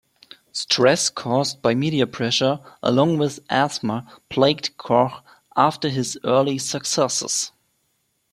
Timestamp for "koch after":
4.75-5.89